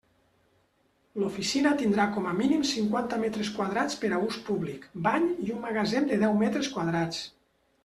[1.23, 5.63] L'oficina tindrà com a mínim cinquanta metres quadrats per a ús públic, bany i un
[5.69, 7.25] magatzem de deu metres quadrats.